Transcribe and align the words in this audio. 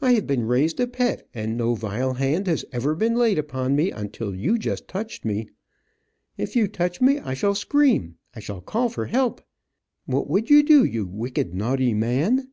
I 0.00 0.12
have 0.12 0.24
been 0.24 0.44
raised 0.46 0.78
a 0.78 0.86
pet, 0.86 1.28
and 1.34 1.56
no 1.56 1.74
vile 1.74 2.14
hand 2.14 2.46
has 2.46 2.64
ever 2.70 2.94
been 2.94 3.16
laid 3.16 3.40
upon 3.40 3.74
me 3.74 3.90
until 3.90 4.32
you 4.32 4.56
just 4.56 4.86
touched 4.86 5.24
me. 5.24 5.48
If 6.36 6.54
you 6.54 6.68
touch 6.68 7.00
me 7.00 7.18
I 7.18 7.34
shall 7.34 7.56
scream. 7.56 8.18
I 8.36 8.38
shall 8.38 8.60
call 8.60 8.88
for 8.88 9.06
help. 9.06 9.40
What 10.06 10.30
would 10.30 10.48
you 10.48 10.62
do, 10.62 10.84
you 10.84 11.08
wicked, 11.08 11.54
naughty 11.54 11.92
man." 11.92 12.46